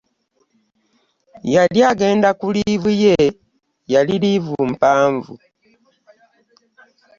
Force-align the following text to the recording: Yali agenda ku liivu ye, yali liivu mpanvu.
Yali 1.53 1.79
agenda 1.91 2.29
ku 2.39 2.47
liivu 2.55 2.91
ye, 3.03 3.15
yali 3.93 4.15
liivu 4.23 4.55
mpanvu. 4.73 5.33